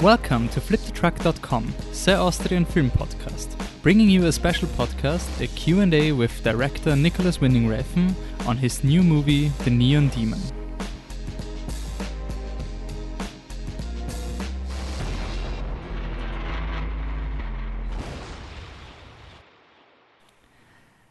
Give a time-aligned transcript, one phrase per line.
[0.00, 3.48] Welcome to flipthetruck.com, Sir Austrian film podcast,
[3.82, 8.14] bringing you a special podcast, a Q&A with director Nicolas Winding Refn
[8.46, 10.38] on his new movie The Neon Demon.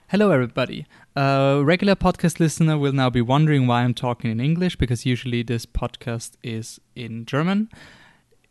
[0.08, 0.86] Hello, everybody.
[1.18, 5.44] A regular podcast listener will now be wondering why I'm talking in English because usually
[5.44, 7.70] this podcast is in German.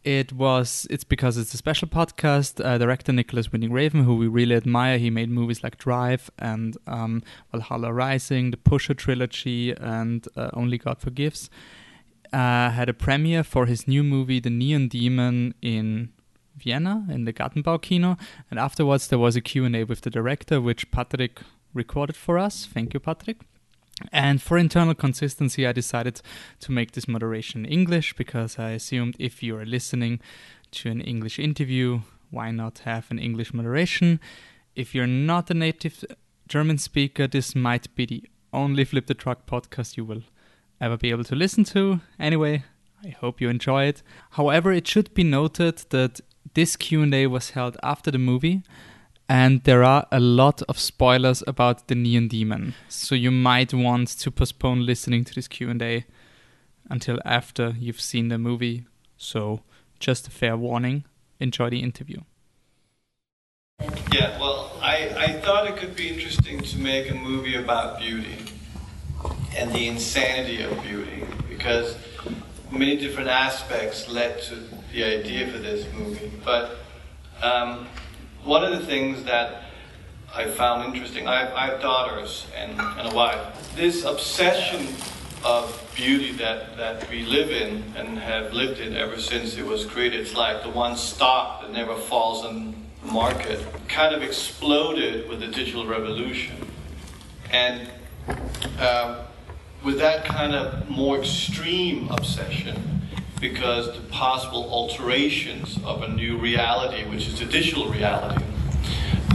[0.06, 2.64] It was it's because it's a special podcast.
[2.64, 6.76] Uh, director Nicolas Winding Refn who we really admire, he made movies like Drive and
[6.86, 11.50] um, Valhalla Rising, the Pusher trilogy, and uh, Only God Forgives.
[12.32, 16.12] Uh, had a premiere for his new movie, The Neon Demon, in
[16.56, 18.16] Vienna in the Gartenbau Kino,
[18.48, 21.40] and afterwards there was a Q&A with the director, which Patrick
[21.74, 22.64] recorded for us.
[22.64, 23.40] Thank you, Patrick.
[24.12, 26.20] And for internal consistency, I decided
[26.60, 30.20] to make this moderation English because I assumed if you are listening
[30.72, 34.20] to an English interview, why not have an English moderation?
[34.74, 36.04] If you're not a native
[36.48, 40.22] German speaker, this might be the only Flip the Truck podcast you will
[40.80, 42.00] ever be able to listen to.
[42.18, 42.64] Anyway,
[43.04, 44.02] I hope you enjoy it.
[44.30, 46.20] However, it should be noted that
[46.54, 48.62] this Q&A was held after the movie
[49.28, 52.74] and there are a lot of spoilers about the Neon Demon.
[52.88, 56.04] So you might want to postpone listening to this Q&A
[56.88, 58.86] until after you've seen the movie.
[59.16, 59.62] So
[59.98, 61.04] just a fair warning,
[61.40, 62.20] enjoy the interview.
[64.12, 68.38] Yeah, well, I, I thought it could be interesting to make a movie about beauty
[69.56, 71.96] and the insanity of beauty because
[72.70, 74.54] many different aspects led to
[74.92, 76.30] the idea for this movie.
[76.44, 76.78] But
[77.42, 77.86] um,
[78.46, 79.64] one of the things that
[80.32, 83.74] I found interesting, I have, I have daughters and, and a wife.
[83.74, 84.86] This obsession
[85.44, 89.84] of beauty that, that we live in and have lived in ever since it was
[89.84, 95.28] created, it's like the one stock that never falls on the market, kind of exploded
[95.28, 96.56] with the digital revolution.
[97.50, 97.90] And
[98.78, 99.24] uh,
[99.82, 102.96] with that kind of more extreme obsession,
[103.40, 108.42] because the possible alterations of a new reality, which is the digital reality,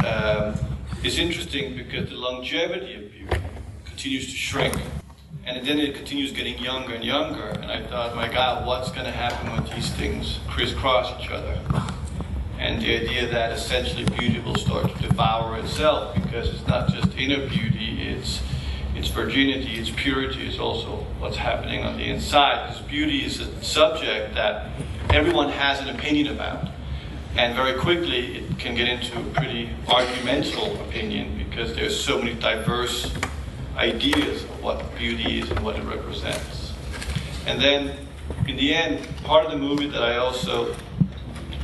[0.06, 0.56] um,
[1.04, 3.46] is interesting because the longevity of beauty
[3.86, 4.76] continues to shrink.
[5.46, 7.48] And then it continues getting younger and younger.
[7.48, 11.60] And I thought, my God, what's going to happen when these things crisscross each other?
[12.60, 17.18] And the idea that essentially beauty will start to devour itself because it's not just
[17.18, 18.42] inner beauty, it's
[18.96, 22.68] its virginity, its purity is also what's happening on the inside.
[22.68, 24.70] Because beauty is a subject that
[25.10, 26.71] everyone has an opinion about.
[27.38, 32.34] And very quickly, it can get into a pretty argumental opinion because there's so many
[32.34, 33.14] diverse
[33.78, 36.74] ideas of what beauty is and what it represents.
[37.48, 38.08] And then,
[38.48, 40.76] in the end, part of the movie that I also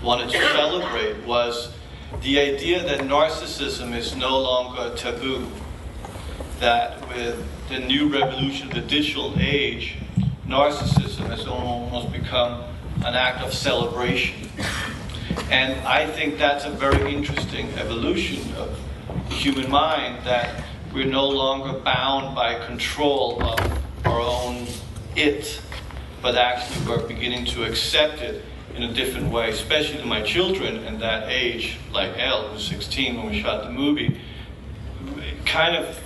[0.01, 1.73] wanted to celebrate was
[2.21, 5.47] the idea that narcissism is no longer a taboo
[6.59, 9.95] that with the new revolution of the digital age,
[10.47, 12.63] narcissism has almost become
[13.05, 14.49] an act of celebration.
[15.49, 18.77] And I think that's a very interesting evolution of
[19.29, 20.63] the human mind that
[20.93, 24.67] we're no longer bound by control of our own
[25.15, 25.61] it,
[26.21, 28.43] but actually we're beginning to accept it
[28.75, 33.17] in a different way, especially to my children in that age, like Elle, who's 16
[33.17, 34.19] when we shot the movie,
[35.45, 35.97] kind of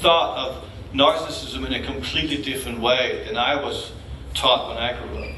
[0.00, 0.64] thought of
[0.94, 3.92] narcissism in a completely different way than I was
[4.32, 5.35] taught when I grew up.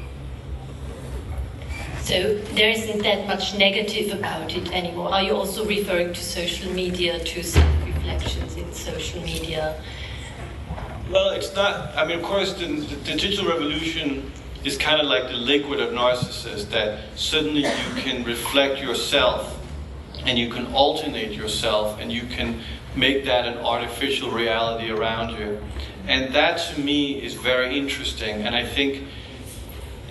[2.09, 5.13] So there isn't that much negative about it anymore.
[5.13, 9.79] Are you also referring to social media, to self-reflections in social media?
[11.11, 11.95] Well, it's not.
[11.95, 14.31] I mean, of course, the, the, the digital revolution
[14.63, 19.59] is kind of like the liquid of narcissists that suddenly you can reflect yourself
[20.25, 22.59] and you can alternate yourself and you can
[22.95, 25.61] make that an artificial reality around you.
[26.07, 28.41] And that to me is very interesting.
[28.41, 29.05] And I think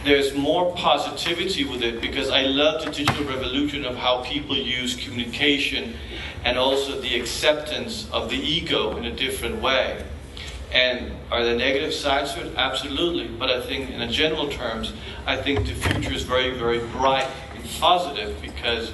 [0.05, 4.97] there's more positivity with it because I love the digital revolution of how people use
[4.97, 5.95] communication
[6.45, 10.05] and also the acceptance of the ego in a different way.
[10.73, 12.55] And are there negative sides to it?
[12.57, 13.29] Absolutely.
[13.29, 14.93] But I think, in a general terms,
[15.27, 18.93] I think the future is very, very bright and positive because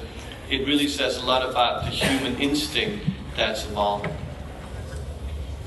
[0.49, 3.05] it really says a lot about the human instinct
[3.37, 4.15] that's evolving.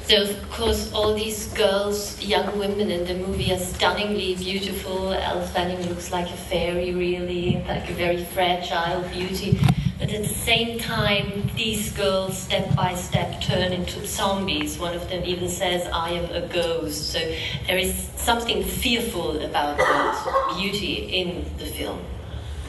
[0.07, 5.12] So, of course, all these girls, young women in the movie are stunningly beautiful.
[5.12, 9.59] Elle Fanning looks like a fairy, really, like a very fragile beauty.
[10.00, 14.80] But at the same time, these girls, step by step, turn into zombies.
[14.80, 17.12] One of them even says, I am a ghost.
[17.12, 17.19] So
[17.68, 22.00] there is something fearful about that beauty in the film.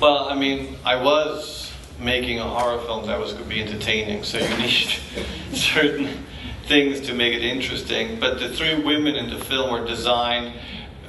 [0.00, 4.24] Well, I mean, I was making a horror film that was going to be entertaining,
[4.24, 4.88] so you need
[5.52, 6.24] certain
[6.68, 8.20] things to make it interesting.
[8.20, 10.54] But the three women in the film were designed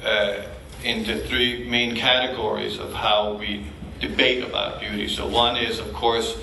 [0.04, 0.42] uh,
[0.82, 3.66] into three main categories of how we
[4.00, 5.06] debate about beauty.
[5.08, 6.38] So one is, of course,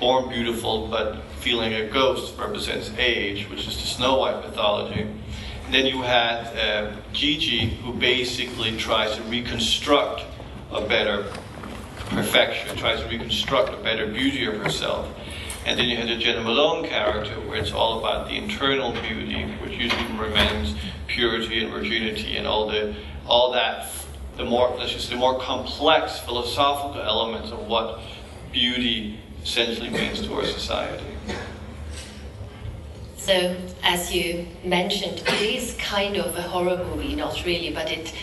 [0.00, 5.06] born beautiful but feeling a ghost represents age, which is the Snow White mythology.
[5.64, 10.24] And then you had uh, Gigi, who basically tries to reconstruct
[10.72, 11.26] a better
[12.10, 15.08] perfection, tries to reconstruct a better beauty of herself.
[15.66, 19.42] And then you had the Jena Malone character, where it's all about the internal beauty,
[19.60, 20.76] which usually remains
[21.08, 22.94] purity and virginity and all the
[23.26, 23.92] all that
[24.36, 28.00] the more let's just the more complex philosophical elements of what
[28.52, 31.04] beauty essentially means to our society.
[33.16, 38.14] So, as you mentioned, it is kind of a horror movie, not really, but it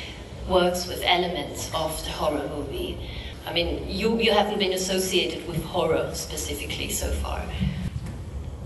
[0.48, 2.98] works with elements of the horror movie.
[3.46, 7.44] I mean, you, you haven't been associated with horror specifically so far.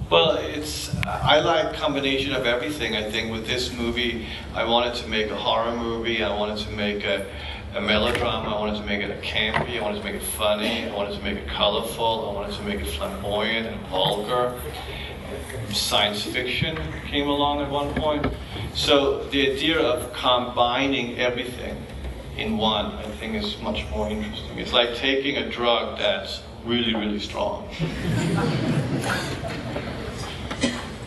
[0.10, 2.96] Well, it's I like combination of everything.
[2.96, 6.24] I think with this movie, I wanted to make a horror movie.
[6.24, 7.26] I wanted to make a,
[7.76, 8.56] a melodrama.
[8.56, 9.78] I wanted to make it a campy.
[9.78, 10.86] I wanted to make it funny.
[10.86, 12.30] I wanted to make it colorful.
[12.30, 14.58] I wanted to make it flamboyant and vulgar.
[15.74, 16.78] Science fiction
[17.08, 18.26] came along at one point.
[18.76, 21.76] So the idea of combining everything
[22.38, 24.60] in one, I think, is much more interesting.
[24.60, 27.68] It's like taking a drug that's really, really strong.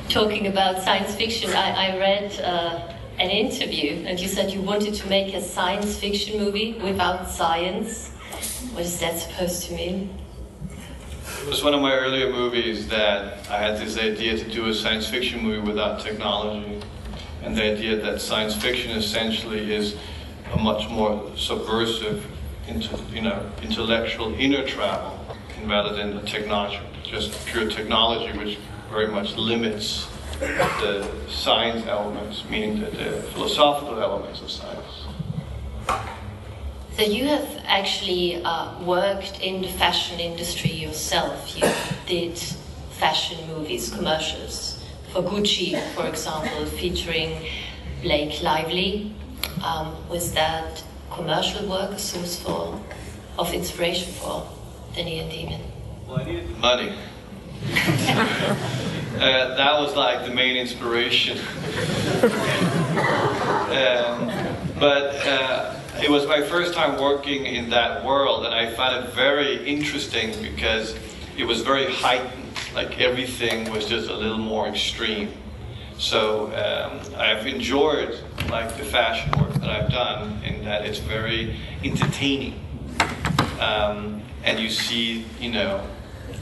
[0.09, 4.95] Talking about science fiction, I, I read uh, an interview, and you said you wanted
[4.95, 8.09] to make a science fiction movie without science.
[8.73, 10.11] What is that supposed to mean?
[11.43, 14.75] It was one of my earlier movies that I had this idea to do a
[14.75, 16.81] science fiction movie without technology.
[17.43, 19.97] And the idea that science fiction essentially is
[20.53, 22.25] a much more subversive,
[22.69, 25.19] into, you know, intellectual inner travel
[25.65, 28.59] rather than the technology, just pure technology, which
[28.91, 30.09] very much limits
[30.39, 35.07] the science elements, meaning the, the philosophical elements of science.
[36.97, 41.57] So you have actually uh, worked in the fashion industry yourself.
[41.57, 41.69] You
[42.07, 42.39] did
[42.91, 44.83] fashion movies, commercials
[45.13, 47.47] for Gucci, for example, featuring
[48.03, 49.13] Blake Lively.
[49.65, 52.81] Um, was that commercial work a source for,
[53.39, 54.47] of inspiration for
[54.95, 55.61] the Neon Demon?
[56.07, 56.93] Well, I needed money.
[57.71, 61.39] uh, that was like the main inspiration.
[63.77, 64.31] um,
[64.79, 69.13] but uh, it was my first time working in that world, and I found it
[69.13, 70.97] very interesting because
[71.37, 72.49] it was very heightened.
[72.75, 75.33] Like everything was just a little more extreme.
[76.01, 78.19] So um, I've enjoyed
[78.49, 82.59] like the fashion work that I've done in that it's very entertaining,
[83.61, 85.87] um, and you see, you know,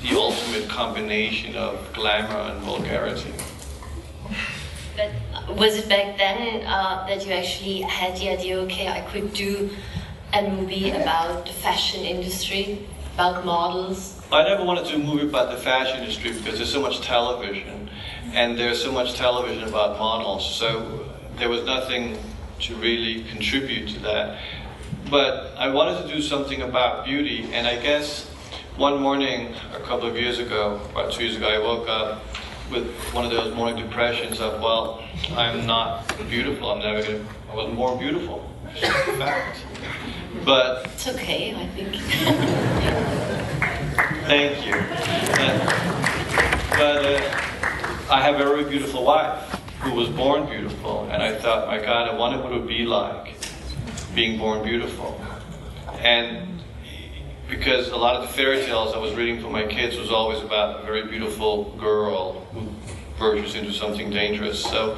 [0.02, 3.32] the ultimate combination of glamour and vulgarity.
[4.96, 9.32] But was it back then uh, that you actually had the idea, okay, I could
[9.32, 9.70] do
[10.34, 14.20] a movie about the fashion industry, about models?
[14.30, 17.00] I never wanted to do a movie about the fashion industry because there's so much
[17.00, 17.77] television,
[18.32, 22.18] and there's so much television about models, so there was nothing
[22.60, 24.38] to really contribute to that.
[25.10, 28.26] But I wanted to do something about beauty, and I guess
[28.76, 32.22] one morning, a couple of years ago, about two years ago, I woke up
[32.70, 35.02] with one of those morning depressions of, well,
[35.32, 36.70] I'm not beautiful.
[36.70, 37.24] I'm never gonna.
[37.50, 38.44] I wasn't born beautiful.
[38.70, 39.58] It's just a fact.
[40.44, 41.96] But It's okay, I think.
[44.26, 44.74] thank you.
[45.40, 45.58] Uh,
[46.70, 47.47] but uh,
[48.10, 49.42] I have a very beautiful wife
[49.80, 52.86] who was born beautiful, and I thought, my God, I wonder what it would be
[52.86, 53.34] like
[54.14, 55.20] being born beautiful.
[55.98, 56.62] And
[57.50, 60.42] because a lot of the fairy tales I was reading for my kids was always
[60.42, 62.68] about a very beautiful girl who
[63.18, 64.62] verges into something dangerous.
[64.62, 64.96] So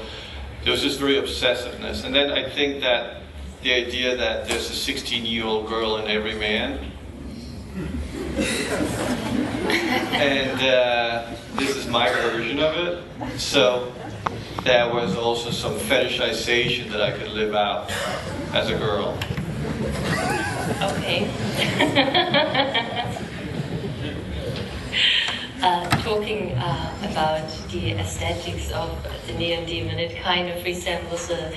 [0.63, 2.05] there was this very obsessiveness.
[2.05, 3.23] And then I think that
[3.63, 6.93] the idea that there's a 16 year old girl in every man.
[10.15, 13.41] and uh, this is my version of it.
[13.41, 13.93] So
[14.65, 17.91] there was also some fetishization that I could live out
[18.55, 19.19] as a girl.
[20.83, 21.31] Okay.
[25.63, 31.53] uh, talking uh, about the aesthetics of the Neon Demon, it kind of resembles a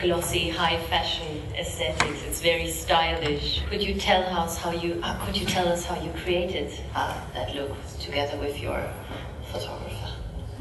[0.00, 2.22] glossy, high fashion aesthetics.
[2.24, 3.62] It's very stylish.
[3.68, 5.00] Could you tell us how you?
[5.02, 8.90] Uh, could you tell us how you created uh, that look together with your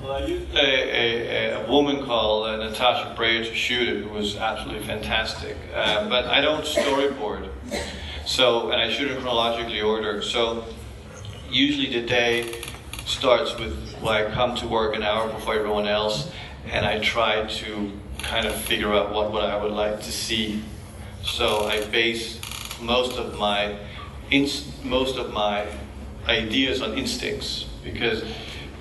[0.02, 4.10] Well, I used a, a, a woman called uh, Natasha Braier to shoot it, who
[4.10, 5.58] was absolutely fantastic.
[5.74, 7.50] Uh, but I don't storyboard.
[8.26, 10.22] So, and I shoot in chronologically order.
[10.22, 10.66] So,
[11.50, 12.62] usually the day
[13.06, 16.30] starts with I come to work an hour before everyone else,
[16.68, 20.64] and I try to kind of figure out what, what I would like to see.
[21.24, 22.40] So I base
[22.82, 23.78] most of my
[24.84, 25.68] most of my
[26.28, 28.24] ideas on instincts because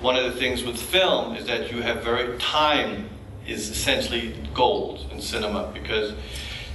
[0.01, 3.09] one of the things with film is that you have very time
[3.47, 6.13] is essentially gold in cinema because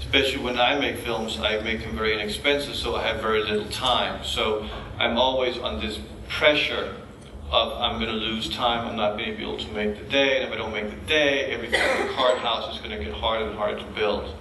[0.01, 3.69] especially when I make films, I make them very inexpensive, so I have very little
[3.71, 4.25] time.
[4.25, 6.97] So I'm always on this pressure
[7.51, 10.05] of I'm going to lose time, I'm not going to be able to make the
[10.05, 11.77] day, and if I don't make the day, in the
[12.15, 14.35] card house is going to get harder and harder to build.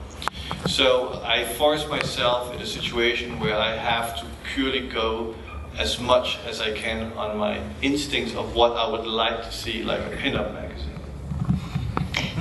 [0.68, 5.36] So I force myself in a situation where I have to purely go
[5.80, 9.82] as much as I can on my instincts of what I would like to see,
[9.82, 11.00] like a pinup magazine.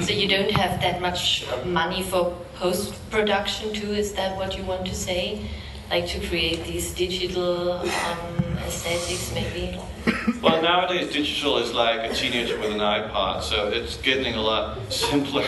[0.02, 3.92] So you don't have that much money for post production too?
[3.92, 5.49] Is that what you want to say?
[5.88, 9.78] Like to create these digital um, aesthetics, maybe?
[10.42, 14.92] Well, nowadays digital is like a teenager with an iPod, so it's getting a lot
[14.92, 15.47] simpler,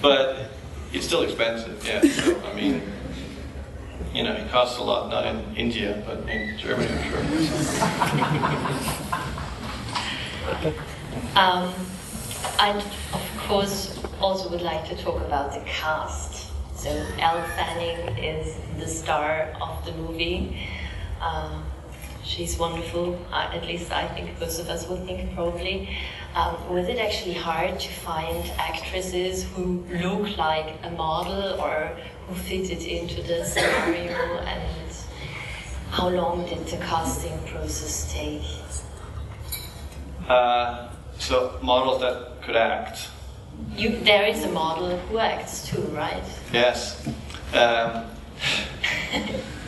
[0.00, 0.50] but
[0.92, 1.84] it's still expensive.
[1.86, 2.82] Yeah, so I mean,
[4.20, 7.22] you know, it costs a lot, not in India, but in Germany, I'm sure.
[11.36, 11.72] Um,
[12.58, 12.70] I,
[13.12, 16.52] of course, also would like to talk about the cast.
[16.76, 20.66] So Elle Fanning is the star of the movie.
[21.20, 21.64] Um,
[22.22, 23.18] she's wonderful.
[23.32, 25.96] Uh, at least I think most of us would think probably.
[26.34, 31.96] Um, was it actually hard to find actresses who look like a model or
[32.30, 34.38] who fitted into the scenario?
[34.38, 34.96] And
[35.90, 38.42] how long did the casting process take?
[40.28, 43.10] Uh, so models that could act.
[43.74, 46.22] You, there is a model who acts too, right?
[46.52, 47.06] Yes.
[47.52, 47.52] Um,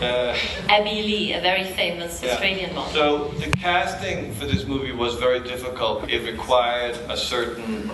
[0.00, 0.37] uh,
[0.69, 2.31] Abbey Lee, a very famous yeah.
[2.31, 2.92] Australian model.
[2.92, 6.09] So the casting for this movie was very difficult.
[6.09, 7.90] It required a certain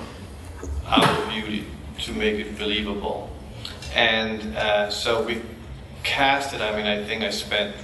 [0.87, 1.65] outer beauty
[2.01, 3.31] to make it believable,
[3.95, 5.43] and uh, so we
[6.03, 6.61] casted.
[6.61, 7.75] I mean, I think I spent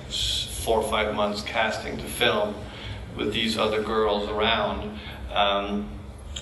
[0.65, 2.55] four or five months casting the film
[3.17, 4.99] with these other girls around.
[5.33, 5.89] Um,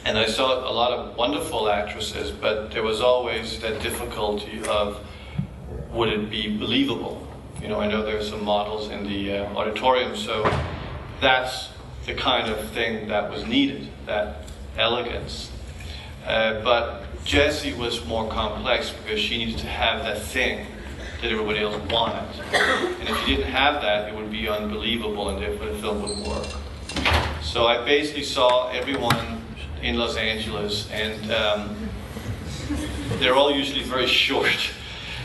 [0.04, 5.04] and I saw a lot of wonderful actresses, but there was always that difficulty of
[5.92, 7.26] would it be believable?
[7.60, 10.42] You know, I know there are some models in the uh, auditorium, so
[11.20, 11.68] that's
[12.06, 14.44] the kind of thing that was needed, that
[14.76, 15.50] elegance.
[16.26, 20.66] Uh, but Jesse was more complex because she needed to have that thing
[21.20, 22.40] that everybody else wanted.
[22.52, 26.26] And if she didn't have that, it would be unbelievable and therefore the film wouldn't
[26.26, 26.46] work.
[27.42, 29.42] So I basically saw everyone
[29.82, 31.76] in Los Angeles, and um,
[33.18, 34.56] they're all usually very short.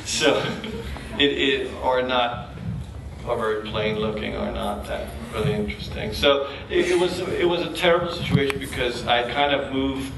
[0.05, 0.41] So
[1.19, 2.51] it, it or not
[3.27, 6.13] or very plain looking or not that really interesting.
[6.13, 10.13] So it, it was it was a terrible situation because I kind of moved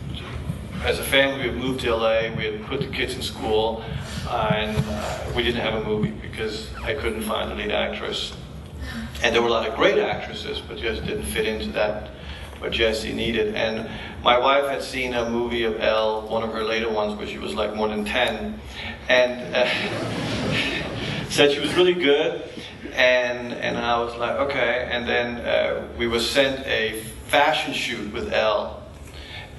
[0.83, 1.43] as a family.
[1.43, 2.29] We had moved to LA.
[2.35, 3.83] We had put the kids in school,
[4.27, 8.33] uh, and uh, we didn't have a movie because I couldn't find a lead actress.
[9.21, 12.11] And there were a lot of great actresses, but just didn't fit into that
[12.59, 13.55] what Jesse needed.
[13.55, 13.89] And
[14.23, 17.37] my wife had seen a movie of Elle, one of her later ones, where she
[17.37, 18.59] was like more than 10,
[19.09, 19.65] and uh,
[21.29, 22.43] said she was really good.
[22.93, 24.89] And, and I was like, okay.
[24.91, 28.78] And then uh, we were sent a fashion shoot with Elle.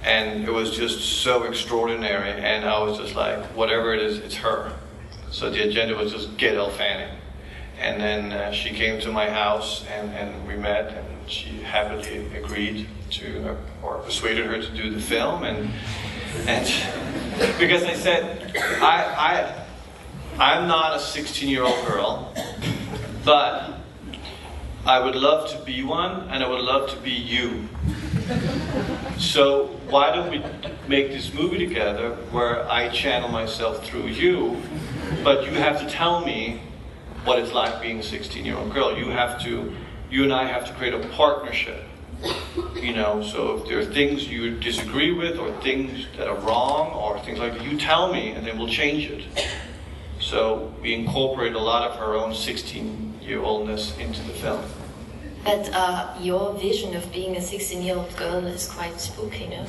[0.03, 2.31] And it was just so extraordinary.
[2.31, 4.73] And I was just like, whatever it is, it's her.
[5.31, 7.17] So the agenda was just get Elle Fanning.
[7.79, 12.27] And then uh, she came to my house and, and we met, and she happily
[12.37, 15.45] agreed to, uh, or persuaded her to do the film.
[15.45, 15.71] And,
[16.47, 16.67] and
[17.59, 19.65] because I said, I,
[20.39, 22.35] I, I'm not a 16 year old girl,
[23.25, 23.75] but
[24.87, 27.69] I would love to be one, and I would love to be you.
[29.21, 30.43] So why don't we
[30.89, 34.63] make this movie together where I channel myself through you,
[35.23, 36.63] but you have to tell me
[37.25, 38.97] what it's like being a 16 year old girl.
[38.97, 39.77] You have to,
[40.11, 41.85] you and I have to create a partnership.
[42.75, 46.93] You know, so if there are things you disagree with or things that are wrong
[46.93, 49.23] or things like that, you tell me and then we'll change it.
[50.19, 54.65] So we incorporate a lot of her own 16 year oldness into the film.
[55.45, 59.65] But uh, your vision of being a 16 year old girl is quite spooky, no?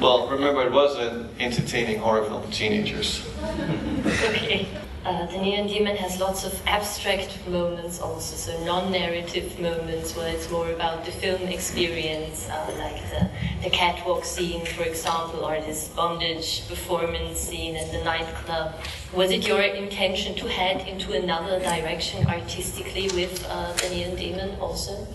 [0.00, 3.26] well, remember, it was an entertaining horror film for teenagers.
[4.06, 4.68] okay.
[5.08, 10.50] Uh, the Neon Demon has lots of abstract moments also, so non-narrative moments where it's
[10.50, 13.30] more about the film experience, uh, like the,
[13.62, 18.74] the catwalk scene, for example, or this bondage performance scene at the nightclub.
[19.14, 24.60] Was it your intention to head into another direction artistically with uh, the Neon Demon
[24.60, 25.06] also?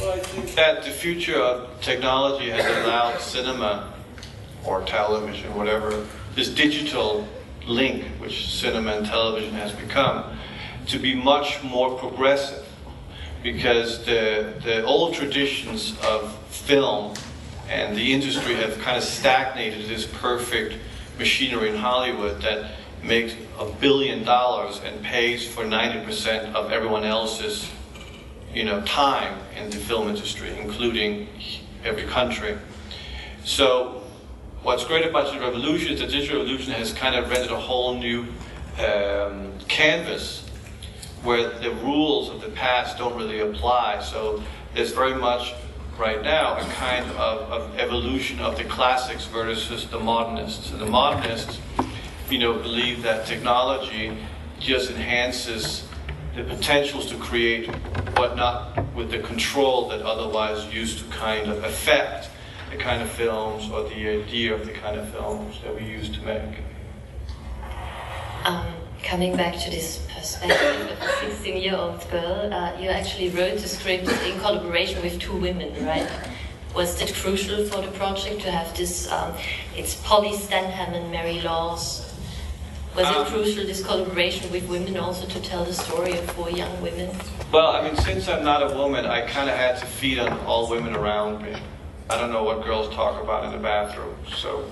[0.00, 3.94] Well, I think that the future of technology has allowed cinema
[4.64, 7.26] or television, whatever, this digital
[7.66, 10.36] link which cinema and television has become,
[10.86, 12.64] to be much more progressive.
[13.42, 17.14] Because the, the old traditions of film
[17.68, 20.76] and the industry have kind of stagnated this perfect
[21.18, 27.70] machinery in Hollywood that makes a billion dollars and pays for 90% of everyone else's
[28.52, 31.28] you know, time in the film industry, including
[31.84, 32.56] every country.
[33.44, 34.02] So
[34.66, 37.94] what's great about the revolution is the digital revolution has kind of rendered a whole
[37.94, 38.26] new
[38.80, 40.44] um, canvas
[41.22, 44.02] where the rules of the past don't really apply.
[44.02, 44.42] So
[44.74, 45.54] there's very much
[45.96, 50.72] right now a kind of, of evolution of the classics versus the modernists.
[50.72, 51.60] And the modernists,
[52.28, 54.18] you know, believe that technology
[54.58, 55.86] just enhances
[56.34, 57.70] the potentials to create,
[58.16, 62.30] but not with the control that otherwise used to kind of affect
[62.76, 66.14] the kind of films or the idea of the kind of films that we used
[66.14, 66.60] to make.
[68.44, 68.66] Um,
[69.02, 73.58] coming back to this perspective of a 16 year old girl, uh, you actually wrote
[73.58, 76.08] the script in collaboration with two women, right?
[76.74, 79.10] Was it crucial for the project to have this?
[79.10, 79.32] Um,
[79.74, 82.12] it's Polly Stenham and Mary Laws
[82.94, 86.50] was um, it crucial, this collaboration with women, also to tell the story of four
[86.50, 87.14] young women?
[87.52, 90.32] Well, I mean, since I'm not a woman, I kind of had to feed on
[90.46, 91.54] all women around me.
[92.08, 94.64] I don't know what girls talk about in the bathroom, so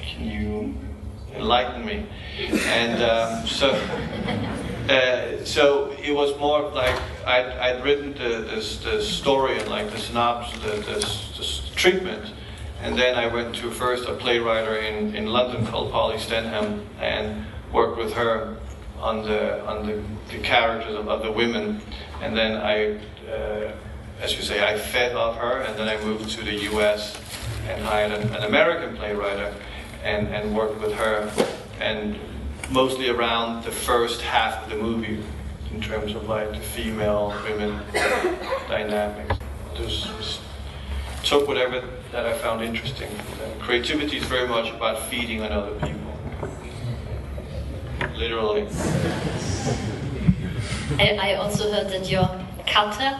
[0.00, 0.74] can you
[1.34, 2.06] enlighten me?
[2.38, 3.70] And um, so,
[4.88, 9.98] uh, so it was more like I'd, I'd written the, this, story and like the
[9.98, 11.34] synopsis, the,
[11.76, 12.32] treatment
[12.84, 17.46] and then I went to first a playwright in, in London called Polly Stenham and
[17.72, 18.58] worked with her
[18.98, 21.80] on the on the, the characters of, of, the women.
[22.20, 22.96] And then I,
[23.30, 23.72] uh,
[24.20, 27.20] as you say, I fed off her, and then I moved to the U.S.
[27.68, 29.52] and hired an, an American playwright
[30.02, 31.30] and, and worked with her,
[31.80, 32.18] and
[32.70, 35.22] mostly around the first half of the movie
[35.72, 37.80] in terms of like the female women
[38.68, 39.36] dynamics.
[39.74, 40.40] Just
[41.24, 43.10] took whatever that I found interesting.
[43.42, 46.00] And creativity is very much about feeding on other people.
[48.16, 48.68] Literally.
[50.98, 52.28] I, I also heard that your
[52.66, 53.18] cutter,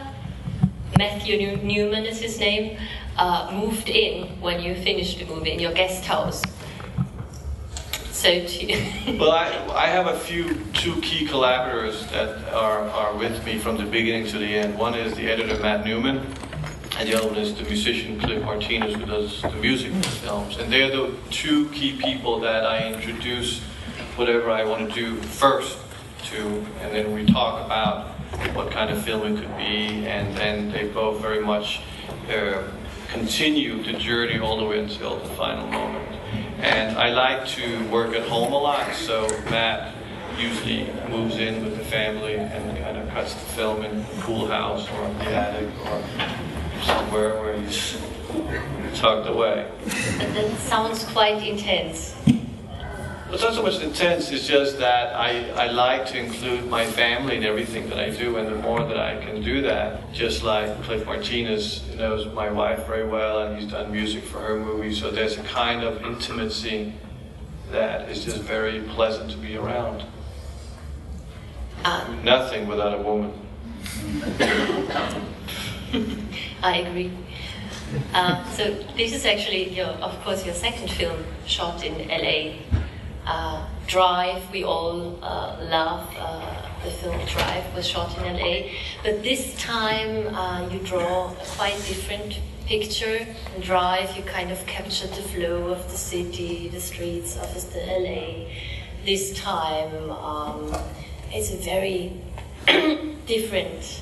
[0.97, 2.77] Matthew Newman is his name,
[3.17, 6.41] uh, moved in when you finished the movie in your guest house.
[8.11, 8.29] So
[9.19, 13.77] well, I, I have a few two key collaborators that are, are with me from
[13.77, 14.77] the beginning to the end.
[14.77, 16.25] One is the editor Matt Newman,
[16.97, 20.15] and the other one is the musician Cliff Martinez, who does the music for the
[20.23, 20.57] films.
[20.57, 23.61] And they're the two key people that I introduce
[24.15, 25.77] whatever I want to do first
[26.31, 28.14] to, and then we talk about
[28.53, 31.81] what kind of film it could be, and then they both very much
[32.29, 32.63] uh,
[33.09, 36.15] continue the journey all the way until the final moment.
[36.59, 39.93] And I like to work at home a lot, so Matt
[40.37, 44.47] usually moves in with the family and kind of cuts the film in the pool
[44.47, 46.03] house or the attic or
[46.83, 47.97] somewhere where he's
[48.93, 49.69] tucked away.
[50.19, 52.15] And that sounds quite intense.
[53.35, 57.35] It's not so much intense, it's just that I, I like to include my family
[57.35, 60.81] in everything that I do, and the more that I can do that, just like
[60.83, 65.11] Cliff Martinez knows my wife very well, and he's done music for her movies, so
[65.11, 66.93] there's a kind of intimacy
[67.71, 70.05] that is just very pleasant to be around.
[71.83, 73.33] Um, Nothing without a woman.
[76.63, 77.11] I agree.
[78.13, 82.53] Uh, so this is actually, your, of course, your second film shot in LA.
[83.25, 88.69] Uh, Drive, we all uh, love uh, the film Drive, was shot in LA.
[89.03, 93.27] But this time uh, you draw a quite different picture.
[93.55, 97.79] In Drive, you kind of captured the flow of the city, the streets of the
[97.79, 98.47] LA.
[99.05, 100.73] This time, um,
[101.31, 102.13] it's a very
[103.25, 104.01] different.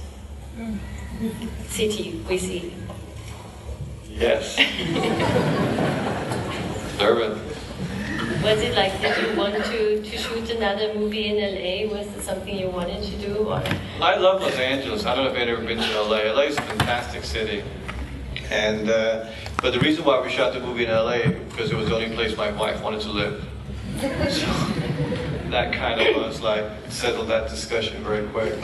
[1.67, 2.73] City we see.
[4.09, 4.57] Yes.
[6.99, 7.52] Durban.
[8.43, 11.89] Was it like, did you want to, to shoot another movie in LA?
[11.89, 13.37] Was it something you wanted to do?
[13.37, 13.63] Or?
[14.01, 15.05] I love Los Angeles.
[15.05, 16.33] I don't know if you've ever been to LA.
[16.33, 17.63] LA is a fantastic city.
[18.51, 19.29] And, uh,
[19.61, 22.13] but the reason why we shot the movie in LA, because it was the only
[22.13, 23.47] place my wife wanted to live.
[24.01, 24.45] So
[25.49, 28.59] that kind of was like settled that discussion very quick.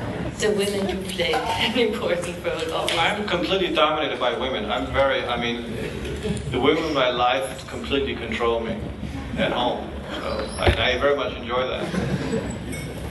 [0.40, 2.98] So women who play an important role, obviously.
[2.98, 4.70] I'm completely dominated by women.
[4.72, 5.70] I'm very, I mean,
[6.50, 8.80] the women in my life completely control me
[9.36, 9.90] at home.
[10.14, 11.84] So I, I very much enjoy that.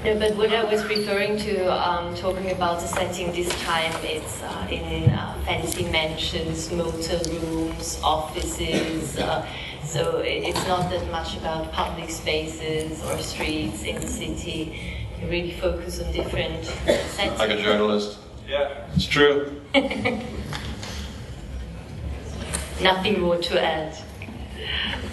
[0.04, 4.42] No, but what I was referring to, um, talking about the setting this time, it's
[4.42, 9.20] uh, in uh, fancy mansions, motor rooms, offices.
[9.20, 9.48] Uh,
[9.84, 14.99] so it's not that much about public spaces or streets in the city.
[15.22, 17.40] You really focus on different settings.
[17.40, 18.20] Like a journalist.
[18.48, 19.62] Yeah, it's true.
[22.82, 23.98] Nothing more to add.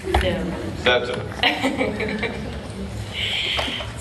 [0.06, 0.44] No.
[0.82, 2.30] That's it.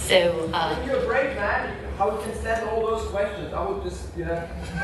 [0.06, 1.76] So, uh, You're a brave man.
[1.98, 3.52] How you can stand all those questions?
[3.56, 4.48] I would just, you know.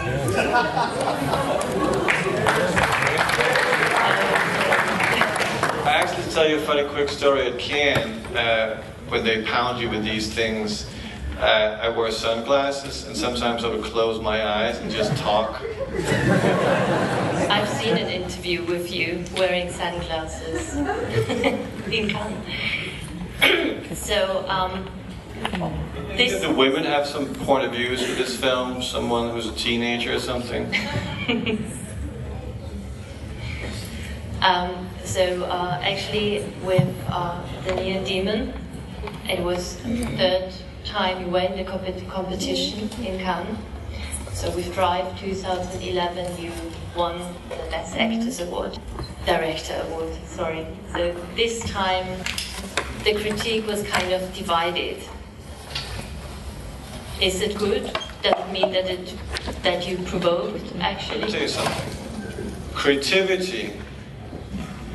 [5.86, 9.92] I actually tell you a funny quick story at Cannes uh, when they pound you
[9.92, 10.88] with these things.
[11.42, 15.60] Uh, I wear sunglasses and sometimes I would close my eyes and just talk.
[17.50, 20.76] I've seen an interview with you wearing sunglasses
[21.92, 23.98] in Cannes.
[23.98, 24.88] so, um,
[26.16, 28.84] Did the women have some point of views for this film?
[28.84, 30.72] Someone who's a teenager or something?
[34.44, 38.54] um, so uh, actually with uh, the Neon Demon,
[39.28, 40.54] it was third
[40.86, 43.58] time you won the compet- competition in Cannes.
[44.34, 46.52] So with Drive 2011, you
[46.96, 48.80] won the Best Actors Award,
[49.26, 50.66] Director Award, sorry.
[50.94, 52.08] So this time,
[53.04, 54.98] the critique was kind of divided.
[57.22, 57.84] Is it good?
[58.24, 59.16] Does it mean that it
[59.64, 61.32] that you provoked actually?
[61.32, 62.54] tell you something.
[62.74, 63.74] Creativity,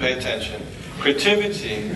[0.00, 0.62] pay attention.
[0.98, 1.94] Creativity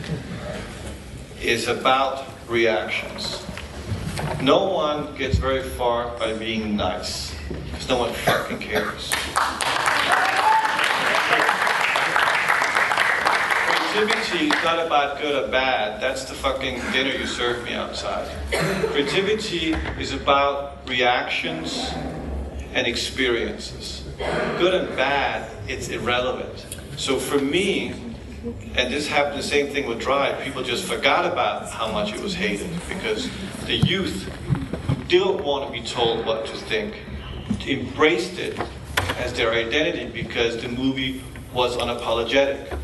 [1.43, 3.45] is about reactions.
[4.43, 9.13] No one gets very far by being nice, because no one fucking cares.
[13.93, 16.01] Creativity is not about good or bad.
[16.01, 18.31] That's the fucking dinner you served me outside.
[18.93, 21.91] Creativity is about reactions
[22.73, 24.05] and experiences.
[24.57, 26.65] Good and bad, it's irrelevant.
[26.97, 27.95] So for me,
[28.43, 32.21] and this happened the same thing with Drive, people just forgot about how much it
[32.21, 33.29] was hated because
[33.67, 34.23] the youth
[34.89, 36.97] who didn't want to be told what to think
[37.67, 38.59] embraced it
[39.19, 41.23] as their identity because the movie
[41.53, 42.79] was unapologetic.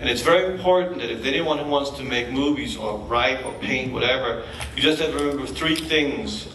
[0.00, 3.52] And it's very important that if anyone who wants to make movies or write or
[3.54, 6.48] paint, whatever, you just have to remember three things.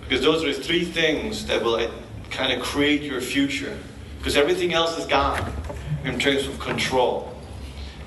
[0.00, 1.90] Because those are the three things that will eh,
[2.30, 3.78] kind of create your future.
[4.18, 5.52] Because everything else is gone
[6.04, 7.30] in terms of control.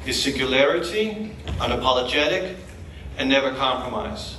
[0.06, 2.56] Is singularity, unapologetic,
[3.18, 4.38] and never compromise.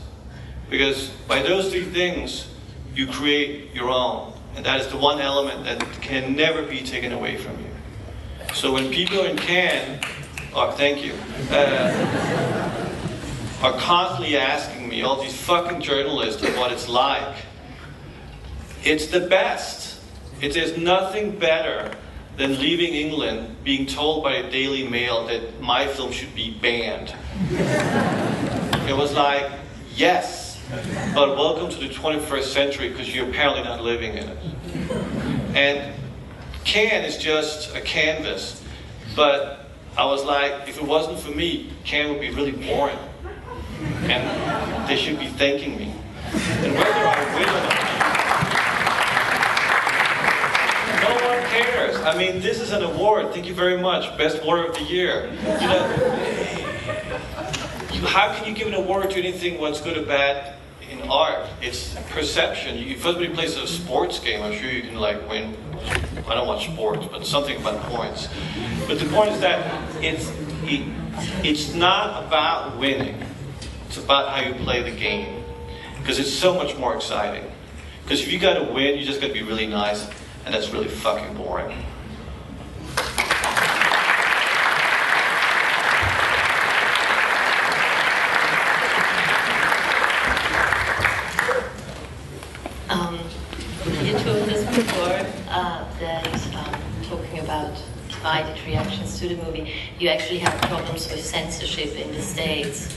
[0.70, 2.48] Because by those three things,
[2.94, 4.32] you create your own.
[4.56, 7.68] And that is the one element that can never be taken away from you.
[8.54, 10.02] So when people in Cannes,
[10.54, 11.12] oh, thank you,
[11.50, 12.78] uh,
[13.62, 17.36] are constantly asking me, all these fucking journalists, what it's like,
[18.84, 20.00] it's the best.
[20.40, 21.92] It is nothing better
[22.38, 27.12] than leaving England being told by a Daily Mail that my film should be banned.
[28.88, 29.50] it was like,
[29.96, 30.60] yes,
[31.14, 34.38] but welcome to the 21st century because you're apparently not living in it.
[35.56, 35.92] And
[36.64, 38.62] Cannes is just a canvas,
[39.16, 42.98] but I was like, if it wasn't for me, Cannes would be really boring.
[44.02, 45.92] And they should be thanking me.
[46.32, 47.88] And whether I win or not,
[51.02, 51.87] no one cares.
[52.04, 53.32] I mean, this is an award.
[53.32, 54.16] Thank you very much.
[54.16, 55.30] Best award of the year.
[57.92, 60.54] You know, how can you give an award to anything what's good or bad
[60.90, 61.46] in art?
[61.60, 62.78] It's perception.
[62.78, 65.56] You, somebody plays a sports game, I'm sure you can like win.
[66.28, 68.28] I don't watch sports, but something about points.
[68.86, 69.60] But the point is that
[70.02, 70.30] it's
[70.62, 70.86] it,
[71.44, 73.22] it's not about winning.
[73.86, 75.42] It's about how you play the game.
[75.98, 77.50] Because it's so much more exciting.
[78.02, 80.06] Because if you got to win, you just got to be really nice,
[80.48, 81.76] and that's really fucking boring.
[92.88, 93.18] Um,
[94.02, 97.76] you told us before uh, that um, talking about
[98.08, 102.96] divided reactions to the movie, you actually have problems with censorship in the States.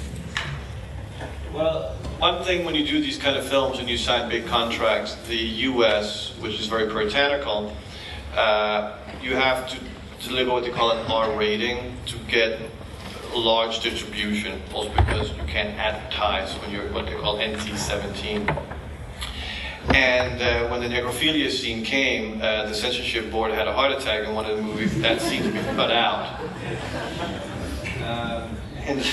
[1.53, 5.15] Well, one thing when you do these kind of films and you sign big contracts,
[5.27, 7.75] the U.S., which is very puritanical,
[8.35, 9.79] uh, you have to
[10.27, 12.59] deliver what they call an R rating to get
[13.33, 18.67] large distribution, also because you can't advertise when you're what they call NC-17.
[19.95, 24.27] And uh, when the necrophilia scene came, uh, the censorship board had a heart attack
[24.27, 26.39] and wanted the movie that scene to be cut out.
[28.05, 29.03] Um, and,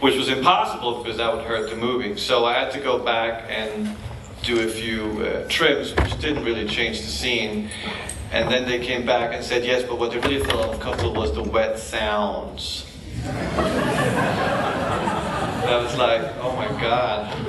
[0.00, 2.16] which was impossible because that would hurt the movie.
[2.16, 3.96] So I had to go back and
[4.42, 7.70] do a few uh, trims, which didn't really change the scene.
[8.30, 11.32] And then they came back and said, yes, but what they really felt uncomfortable was
[11.34, 12.84] the wet sounds.
[15.68, 17.47] I was like, oh my god.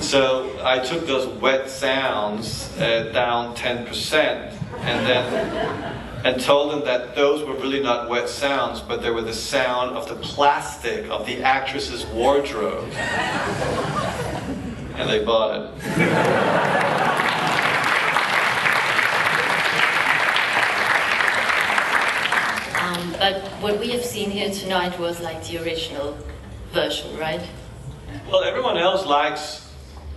[0.00, 7.14] So I took those wet sounds uh, down 10% and then and told them that
[7.14, 11.24] those were really not wet sounds, but they were the sound of the plastic of
[11.26, 12.92] the actress's wardrobe.
[14.96, 15.66] and they bought it.
[22.76, 26.18] Um, but what we have seen here tonight was like the original
[26.72, 27.40] version, right?
[28.30, 29.69] Well, everyone else likes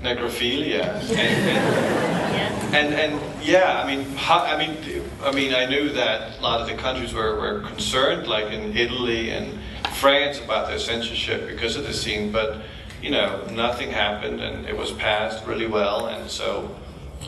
[0.04, 2.78] necrophilia, and, and, Yeah.
[2.78, 4.78] and, and yeah, I mean, how, I mean,
[5.24, 8.76] I mean, I knew that a lot of the countries were, were concerned, like in
[8.76, 9.60] Italy and
[9.96, 12.62] France, about their censorship because of the scene, but
[13.02, 16.74] you know, nothing happened, and it was passed really well, and so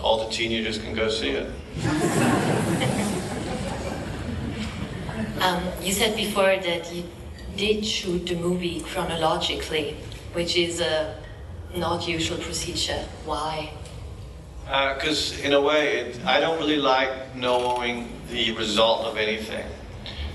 [0.01, 1.49] all the teenagers can go see it.
[5.41, 7.03] Um, you said before that you
[7.57, 9.95] did shoot the movie chronologically,
[10.33, 11.15] which is a
[11.77, 13.05] not usual procedure.
[13.25, 13.71] Why?
[14.67, 19.65] Uh, because in a way, it, I don't really like knowing the result of anything.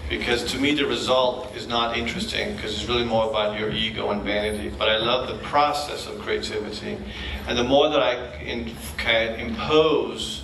[0.09, 4.11] Because to me, the result is not interesting because it's really more about your ego
[4.11, 4.73] and vanity.
[4.77, 6.99] But I love the process of creativity.
[7.47, 10.43] And the more that I in, can impose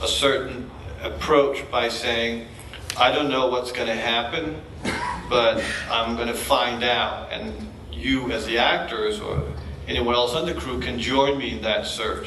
[0.00, 0.70] a certain
[1.02, 2.46] approach by saying,
[2.96, 4.60] I don't know what's going to happen,
[5.28, 7.32] but I'm going to find out.
[7.32, 7.52] And
[7.92, 9.42] you, as the actors or
[9.86, 12.26] anyone else on the crew, can join me in that search,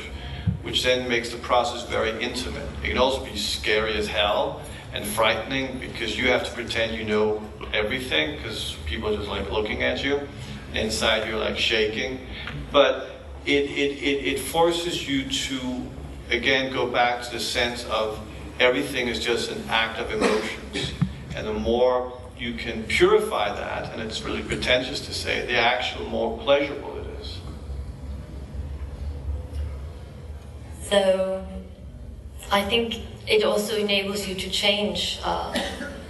[0.61, 2.67] which then makes the process very intimate.
[2.83, 4.61] It can also be scary as hell
[4.93, 7.43] and frightening because you have to pretend you know
[7.73, 10.21] everything because people are just like looking at you.
[10.73, 12.19] Inside you're like shaking.
[12.71, 13.09] But
[13.45, 15.87] it, it, it, it forces you to,
[16.29, 18.19] again, go back to the sense of
[18.59, 20.93] everything is just an act of emotions.
[21.35, 26.05] And the more you can purify that, and it's really pretentious to say, the actual
[26.05, 27.39] more pleasurable it is.
[30.89, 31.45] So,
[32.49, 35.53] I think it also enables you to change uh,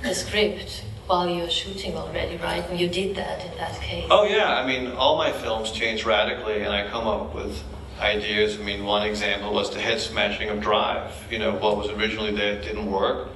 [0.04, 2.64] the script while you're shooting already, right?
[2.70, 4.06] And you did that in that case.
[4.12, 7.64] Oh yeah, I mean, all my films change radically, and I come up with
[8.00, 8.60] ideas.
[8.60, 11.12] I mean, one example was the head smashing of Drive.
[11.32, 13.30] You know, what was originally there didn't work,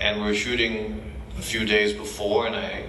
[0.00, 2.86] and we were shooting a few days before, and I,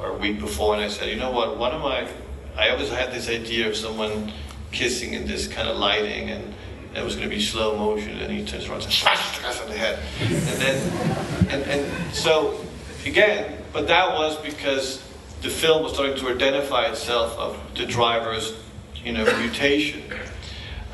[0.00, 1.58] or a week before, and I said, you know what?
[1.58, 2.08] One of my,
[2.56, 4.32] I always had this idea of someone
[4.72, 6.54] kissing in this kind of lighting, and
[6.98, 9.76] it was going to be slow motion, and he turns around and her on the
[9.76, 12.60] head, and then, and and so
[13.06, 15.02] again, but that was because
[15.42, 18.54] the film was starting to identify itself of the driver's,
[19.04, 20.02] you know, mutation.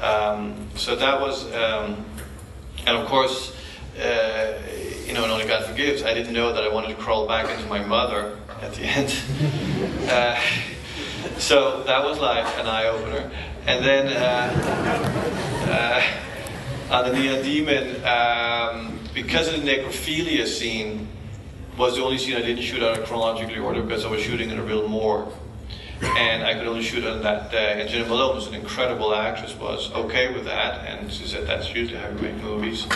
[0.01, 2.05] Um, so that was, um,
[2.87, 3.57] and of course,
[3.99, 4.61] uh,
[5.07, 6.03] you know, and only God forgives.
[6.03, 9.15] I didn't know that I wanted to crawl back into my mother at the end.
[10.11, 10.39] uh,
[11.39, 13.31] so that was like an eye opener.
[13.67, 16.03] And then uh,
[16.91, 21.09] uh, on the Neon Demon, um, because of the necrophilia scene,
[21.79, 24.51] was the only scene I didn't shoot out of chronologically order because I was shooting
[24.51, 25.33] in a real morgue.
[26.03, 27.81] And I could only shoot on that day.
[27.81, 30.85] And Jena Malone, who's an incredible actress, was okay with that.
[30.87, 32.87] And she said that's usually how we make movies.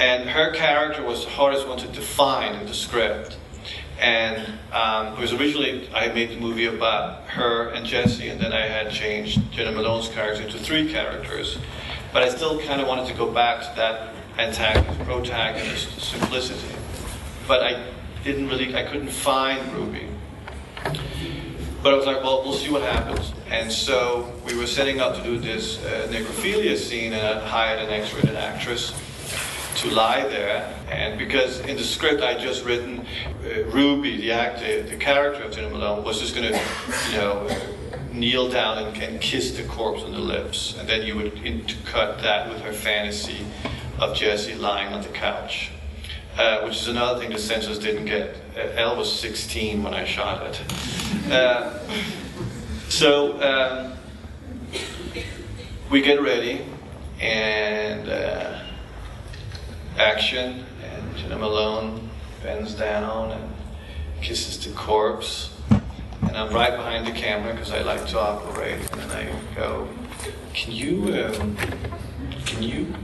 [0.00, 3.36] And her character was the hardest one to define in the script.
[3.98, 8.40] And um, it was originally, I had made the movie about her and Jesse, and
[8.40, 11.58] then I had changed Jena Malone's character into three characters.
[12.12, 16.78] But I still kind of wanted to go back to that antagonist, protagonist simplicity
[17.48, 17.82] but I
[18.22, 20.06] didn't really, I couldn't find Ruby.
[21.82, 23.32] But I was like, well, we'll see what happens.
[23.50, 27.80] And so we were setting up to do this uh, necrophilia scene, and I hired
[27.80, 28.92] an X-rated actress
[29.78, 30.74] to lie there.
[30.90, 33.06] And because in the script I'd just written,
[33.44, 36.60] uh, Ruby, the actor, the character of Jena Malone, was just going to,
[37.10, 40.76] you know, uh, kneel down and, and kiss the corpse on the lips.
[40.78, 43.46] And then you would intercut that with her fantasy
[44.00, 45.70] of Jesse lying on the couch.
[46.36, 48.36] Uh, which is another thing the censors didn't get.
[48.56, 51.32] Uh, Elle was 16 when I shot it.
[51.32, 51.76] Uh,
[52.88, 53.92] so um,
[55.90, 56.64] we get ready,
[57.20, 58.08] and
[60.08, 62.08] action, and Jena Malone
[62.42, 63.52] bends down and
[64.22, 65.54] kisses the corpse.
[66.22, 68.80] And I'm right behind the camera because I like to operate.
[68.92, 69.86] And I go,
[70.54, 71.56] "Can you, um,
[72.46, 72.94] can you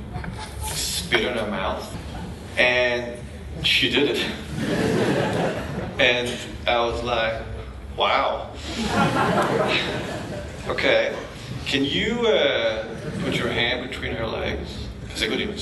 [0.62, 1.86] spit in her mouth?"
[2.56, 3.18] And
[3.62, 4.20] she did it.
[5.98, 6.26] and
[6.66, 7.42] I was like,
[7.98, 8.50] "Wow."
[10.68, 11.14] okay.
[11.66, 12.86] Can you uh,
[13.24, 14.70] put your hand between her legs?
[15.02, 15.58] Because I couldn't even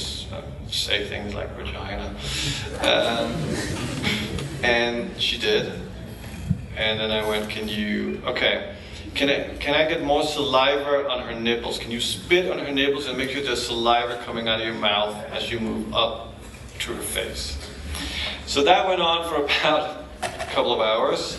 [0.73, 2.15] say things like vagina.
[2.81, 3.35] Um,
[4.65, 5.73] and she did.
[6.77, 8.75] And then I went, can you, okay,
[9.15, 11.79] can I, can I get more saliva on her nipples?
[11.79, 14.75] Can you spit on her nipples and make sure there's saliva coming out of your
[14.75, 16.35] mouth as you move up
[16.81, 17.59] to her face?
[18.47, 21.39] So that went on for about a couple of hours.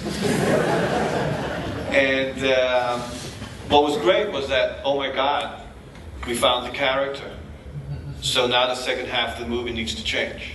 [1.89, 3.01] and um,
[3.69, 5.61] what was great was that, oh my God,
[6.27, 7.35] we found the character.
[8.23, 10.53] So now the second half of the movie needs to change.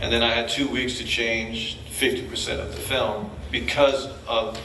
[0.00, 4.56] And then I had two weeks to change 50% of the film because of,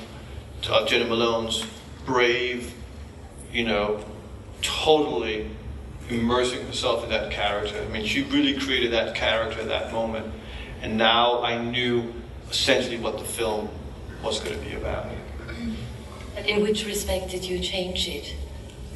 [0.70, 1.66] of Jena Malone's
[2.06, 2.76] brave,
[3.52, 4.06] you know,
[4.62, 5.50] totally
[6.08, 7.82] immersing herself in that character.
[7.82, 10.32] I mean, she really created that character at that moment.
[10.84, 12.14] And now I knew
[12.52, 13.68] essentially what the film
[14.24, 15.08] was going to be about.
[16.36, 18.36] But in which respect did you change it?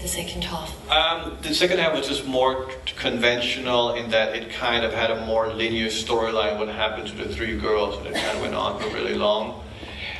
[0.01, 0.89] The second half.
[0.89, 5.25] Um, the second half was just more conventional in that it kind of had a
[5.25, 6.57] more linear storyline.
[6.57, 9.61] What happened to the three girls, and it kind of went on for really long.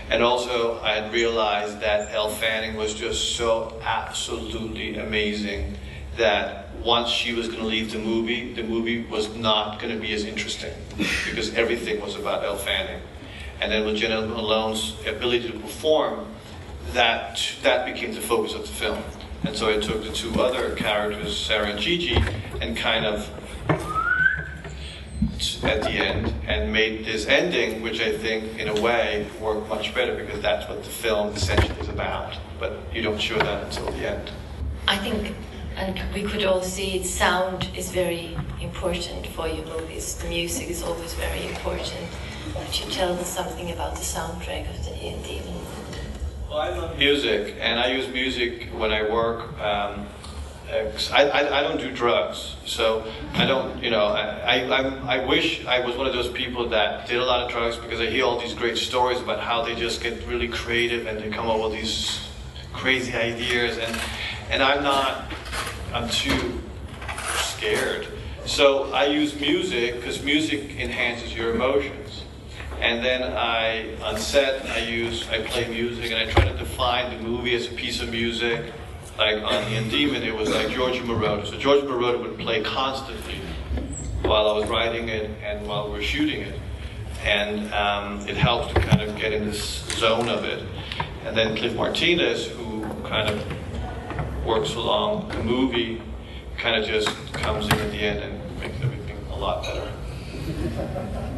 [0.10, 5.78] And also, I had realized that Elle Fanning was just so absolutely amazing
[6.18, 10.02] that once she was going to leave the movie, the movie was not going to
[10.02, 13.02] be as interesting because everything was about Elle Fanning.
[13.62, 16.26] And then with Jena Malone's ability to perform,
[16.92, 19.02] that that became the focus of the film.
[19.44, 22.22] And so I took the two other characters, Sarah and Gigi,
[22.62, 23.30] and kind of
[25.64, 29.94] at the end and made this ending, which I think in a way worked much
[29.96, 32.38] better because that's what the film essentially is about.
[32.60, 34.32] But you don't show that until the end.
[34.88, 35.36] I think,
[35.76, 40.16] and we could all see sound is very important for your movies.
[40.16, 42.08] The music is always very important.
[42.54, 45.54] But you tell us something about the soundtrack of the Neon Demon?
[45.54, 46.39] Well, I love
[46.98, 49.54] music, and I use music when I work.
[49.60, 50.08] Um,
[50.72, 55.66] I, I, I, don't do drugs, so I don't, you know, I, I, I wish
[55.66, 58.26] I was one of those people that did a lot of drugs because I hear
[58.26, 61.60] all these great stories about how they just get really creative and they come up
[61.60, 62.20] with these
[62.74, 64.00] crazy ideas, and,
[64.50, 65.32] and I'm not,
[65.94, 66.62] I'm too
[67.38, 68.08] scared.
[68.46, 72.09] So I use music because music enhances your emotions.
[72.80, 77.16] And then I, on set, I use, I play music and I try to define
[77.16, 78.74] the movie as a piece of music.
[79.18, 81.46] Like on The Demon, it was like George Moroder.
[81.46, 83.42] So George Moroder would play constantly
[84.22, 86.58] while I was writing it and while we were shooting it.
[87.26, 90.64] And um, it helped to kind of get in this zone of it.
[91.26, 96.02] And then Cliff Martinez, who kind of works along the movie,
[96.58, 101.36] kind of just comes in at the end and makes everything a lot better.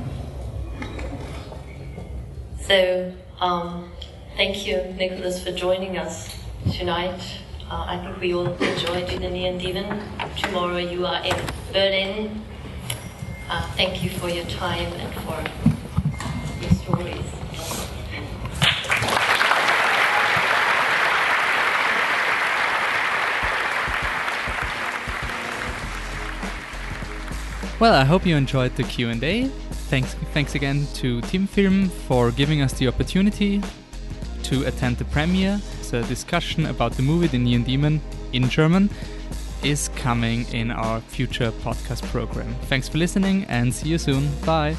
[2.71, 3.91] So, um,
[4.37, 6.33] thank you, Nicolas, for joining us
[6.71, 7.19] tonight.
[7.69, 10.01] Uh, I think we all enjoyed the Neon Demon.
[10.37, 11.35] Tomorrow you are in
[11.73, 12.41] Berlin.
[13.49, 15.60] Uh, thank you for your time and for
[27.81, 29.47] Well, I hope you enjoyed the Q&A.
[29.89, 33.59] Thanks, thanks again to Team Film for giving us the opportunity
[34.43, 35.59] to attend the premiere.
[35.89, 37.99] The discussion about the movie The Neon Demon
[38.33, 38.91] in German
[39.63, 42.53] is coming in our future podcast program.
[42.69, 44.29] Thanks for listening and see you soon.
[44.45, 44.77] Bye.